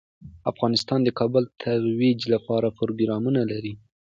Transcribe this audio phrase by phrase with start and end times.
[0.51, 3.73] افغانستان د کابل د ترویج لپاره پروګرامونه لري.